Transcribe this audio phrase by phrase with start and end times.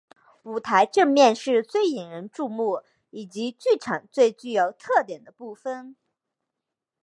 [0.41, 5.95] 舞台正面是最引人注目以及剧场最具有特点的部分。